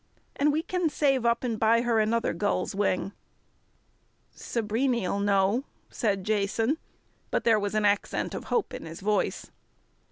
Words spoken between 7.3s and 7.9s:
there was an